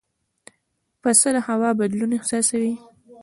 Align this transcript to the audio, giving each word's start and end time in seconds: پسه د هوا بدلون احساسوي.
پسه 1.01 1.29
د 1.35 1.37
هوا 1.47 1.69
بدلون 1.79 2.11
احساسوي. 2.17 2.73